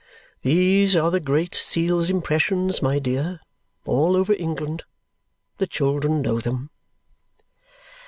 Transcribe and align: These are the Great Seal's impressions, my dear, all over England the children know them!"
These 0.41 0.95
are 0.95 1.11
the 1.11 1.19
Great 1.19 1.53
Seal's 1.53 2.09
impressions, 2.09 2.81
my 2.81 2.97
dear, 2.97 3.39
all 3.85 4.15
over 4.17 4.33
England 4.33 4.81
the 5.59 5.67
children 5.67 6.23
know 6.23 6.39
them!" 6.39 6.71